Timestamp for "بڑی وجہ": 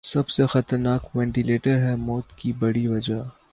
2.59-3.21